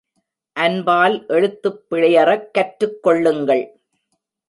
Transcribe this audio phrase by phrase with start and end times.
[0.59, 3.79] அன்பால் எழுத்துப் பிழையறக் கற்றுக் கொள்ளுங்கள்.